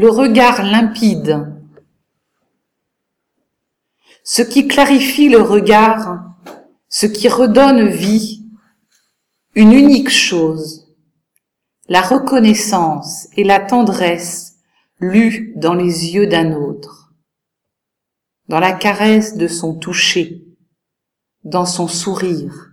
le 0.00 0.08
regard 0.08 0.62
limpide. 0.62 1.52
Ce 4.24 4.40
qui 4.40 4.66
clarifie 4.66 5.28
le 5.28 5.42
regard, 5.42 6.24
ce 6.88 7.04
qui 7.04 7.28
redonne 7.28 7.86
vie, 7.86 8.46
une 9.54 9.74
unique 9.74 10.08
chose, 10.08 10.96
la 11.86 12.00
reconnaissance 12.00 13.28
et 13.36 13.44
la 13.44 13.60
tendresse 13.60 14.54
lues 15.00 15.52
dans 15.56 15.74
les 15.74 16.14
yeux 16.14 16.26
d'un 16.26 16.54
autre, 16.54 17.12
dans 18.48 18.58
la 18.58 18.72
caresse 18.72 19.36
de 19.36 19.48
son 19.48 19.74
toucher, 19.74 20.46
dans 21.44 21.66
son 21.66 21.88
sourire, 21.88 22.70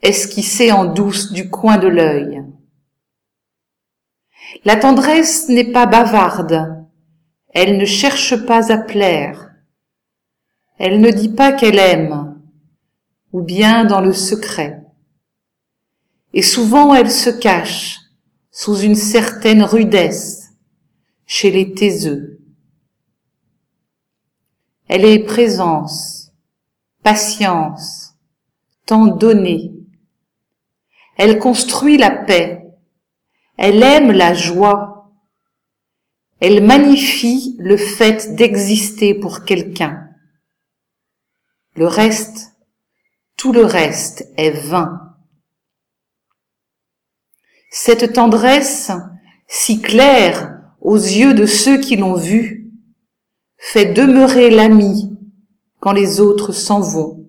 esquissé 0.00 0.70
en 0.70 0.84
douce 0.84 1.32
du 1.32 1.50
coin 1.50 1.76
de 1.76 1.88
l'œil. 1.88 2.44
La 4.64 4.76
tendresse 4.76 5.48
n'est 5.48 5.72
pas 5.72 5.86
bavarde, 5.86 6.86
elle 7.54 7.78
ne 7.78 7.84
cherche 7.84 8.36
pas 8.46 8.72
à 8.72 8.78
plaire, 8.78 9.50
elle 10.78 11.00
ne 11.00 11.10
dit 11.10 11.30
pas 11.30 11.52
qu'elle 11.52 11.78
aime, 11.78 12.40
ou 13.32 13.42
bien 13.42 13.84
dans 13.84 14.00
le 14.00 14.12
secret. 14.12 14.84
Et 16.34 16.42
souvent 16.42 16.94
elle 16.94 17.10
se 17.10 17.30
cache 17.30 17.98
sous 18.50 18.78
une 18.78 18.94
certaine 18.94 19.62
rudesse 19.62 20.50
chez 21.26 21.50
les 21.50 21.72
taiseux. 21.72 22.40
Elle 24.88 25.06
est 25.06 25.24
présence, 25.24 26.32
patience, 27.02 28.14
temps 28.84 29.06
donné. 29.06 29.72
Elle 31.16 31.38
construit 31.38 31.96
la 31.96 32.10
paix. 32.10 32.61
Elle 33.56 33.82
aime 33.82 34.10
la 34.10 34.34
joie. 34.34 35.12
Elle 36.40 36.64
magnifie 36.64 37.56
le 37.58 37.76
fait 37.76 38.34
d'exister 38.34 39.14
pour 39.14 39.44
quelqu'un. 39.44 40.08
Le 41.74 41.86
reste, 41.86 42.52
tout 43.36 43.52
le 43.52 43.64
reste 43.64 44.28
est 44.36 44.50
vain. 44.50 45.14
Cette 47.70 48.12
tendresse, 48.12 48.90
si 49.48 49.80
claire 49.80 50.60
aux 50.80 50.96
yeux 50.96 51.32
de 51.32 51.46
ceux 51.46 51.78
qui 51.78 51.96
l'ont 51.96 52.16
vue, 52.16 52.70
fait 53.56 53.92
demeurer 53.92 54.50
l'ami 54.50 55.16
quand 55.80 55.92
les 55.92 56.20
autres 56.20 56.52
s'en 56.52 56.80
vont. 56.80 57.26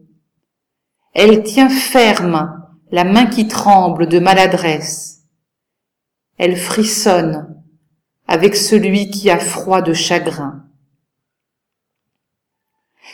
Elle 1.14 1.44
tient 1.44 1.70
ferme 1.70 2.60
la 2.92 3.04
main 3.04 3.28
qui 3.28 3.48
tremble 3.48 4.08
de 4.08 4.20
maladresse. 4.20 5.13
Elle 6.38 6.58
frissonne 6.58 7.62
avec 8.28 8.56
celui 8.56 9.10
qui 9.10 9.30
a 9.30 9.40
froid 9.40 9.82
de 9.82 9.94
chagrin. 9.94 10.66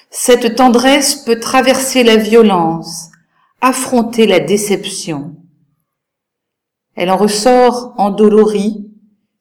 Cette 0.10 0.56
tendresse 0.56 1.16
peut 1.16 1.40
traverser 1.40 2.04
la 2.04 2.16
violence, 2.16 3.12
affronter 3.62 4.26
la 4.26 4.40
déception. 4.40 5.36
Elle 6.96 7.12
en 7.12 7.18
ressort 7.18 7.94
endolorie, 7.98 8.92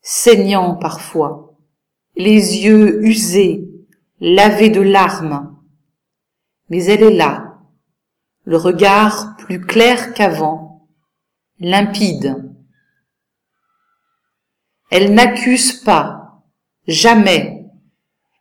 saignant 0.02 0.74
parfois, 0.74 1.56
les 2.16 2.58
yeux 2.58 3.04
usés, 3.04 3.68
lavés 4.20 4.70
de 4.70 4.80
larmes. 4.80 5.56
Mais 6.68 6.84
elle 6.84 7.02
est 7.02 7.16
là, 7.16 7.58
le 8.44 8.56
regard 8.56 9.36
plus 9.36 9.60
clair 9.60 10.12
qu'avant, 10.14 10.88
limpide. 11.60 12.47
Elle 14.90 15.14
n'accuse 15.14 15.72
pas, 15.72 16.42
jamais, 16.86 17.66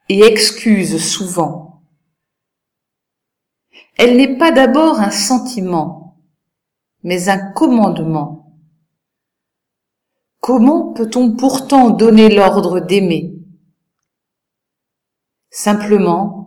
et 0.10 0.22
excuse 0.22 1.04
souvent. 1.04 1.82
Elle 3.98 4.16
n'est 4.16 4.38
pas 4.38 4.52
d'abord 4.52 5.00
un 5.00 5.12
sentiment, 5.12 6.18
mais 7.04 7.30
un 7.30 7.52
commandement. 7.52 8.54
Comment 10.40 10.94
peut-on 10.94 11.36
pourtant 11.36 11.90
donner 11.90 12.34
l'ordre 12.34 12.80
d'aimer? 12.80 13.34
Simplement 15.50 16.38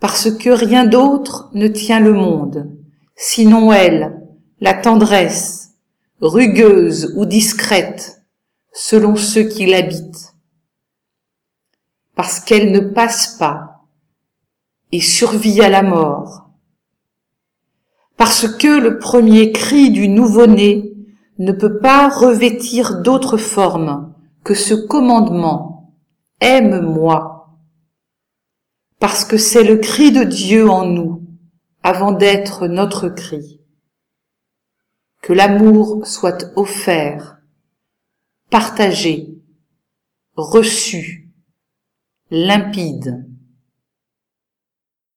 parce 0.00 0.30
que 0.30 0.50
rien 0.50 0.84
d'autre 0.84 1.50
ne 1.54 1.66
tient 1.66 1.98
le 1.98 2.12
monde, 2.12 2.70
sinon 3.16 3.72
elle, 3.72 4.22
la 4.60 4.74
tendresse, 4.74 5.74
rugueuse 6.20 7.14
ou 7.16 7.24
discrète, 7.24 8.17
selon 8.72 9.16
ceux 9.16 9.44
qui 9.44 9.66
l'habitent. 9.66 10.34
Parce 12.14 12.40
qu'elle 12.40 12.72
ne 12.72 12.80
passe 12.80 13.36
pas 13.38 13.84
et 14.92 15.00
survit 15.00 15.60
à 15.60 15.68
la 15.68 15.82
mort 15.82 16.48
parce 18.18 18.48
que 18.48 18.80
le 18.80 18.98
premier 18.98 19.52
cri 19.52 19.90
du 19.90 20.08
nouveau-né 20.08 20.92
ne 21.38 21.52
peut 21.52 21.78
pas 21.78 22.08
revêtir 22.08 23.00
d'autre 23.00 23.36
forme 23.36 24.12
que 24.44 24.54
ce 24.54 24.74
commandement 24.74 25.94
Aime-moi, 26.40 27.58
parce 29.00 29.24
que 29.24 29.36
c'est 29.36 29.64
le 29.64 29.76
cri 29.76 30.12
de 30.12 30.22
Dieu 30.22 30.68
en 30.68 30.84
nous 30.84 31.22
avant 31.82 32.12
d'être 32.12 32.66
notre 32.66 33.08
cri. 33.08 33.60
Que 35.22 35.32
l'amour 35.32 36.06
soit 36.06 36.52
offert, 36.56 37.37
partagé, 38.50 39.28
reçu, 40.36 41.28
limpide. 42.30 43.27